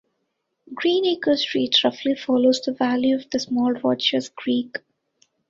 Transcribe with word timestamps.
Greenacres 0.73 1.43
Street 1.43 1.83
roughly 1.83 2.15
follows 2.15 2.59
the 2.61 2.71
valley 2.73 3.11
of 3.11 3.29
the 3.29 3.37
small 3.39 3.71
Rodgers 3.73 4.29
Creek. 4.29 4.77